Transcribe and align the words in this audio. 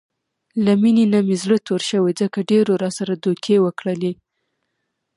له 0.65 0.73
مینې 0.81 1.05
نه 1.13 1.19
مې 1.27 1.35
زړه 1.43 1.57
تور 1.67 1.81
شوی، 1.89 2.13
ځکه 2.21 2.39
ډېرو 2.51 2.73
راسره 2.83 3.13
دوکې 3.23 3.57
وکړلې. 3.65 4.13